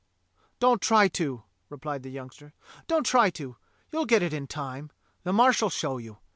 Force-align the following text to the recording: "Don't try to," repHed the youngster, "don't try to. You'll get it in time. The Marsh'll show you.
"Don't 0.57 0.81
try 0.81 1.07
to," 1.09 1.43
repHed 1.69 2.01
the 2.01 2.09
youngster, 2.09 2.55
"don't 2.87 3.03
try 3.05 3.29
to. 3.29 3.57
You'll 3.91 4.05
get 4.07 4.23
it 4.23 4.33
in 4.33 4.47
time. 4.47 4.89
The 5.21 5.31
Marsh'll 5.31 5.69
show 5.69 5.99
you. 5.99 6.17